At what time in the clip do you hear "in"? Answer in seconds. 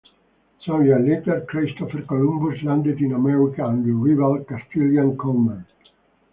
3.01-3.11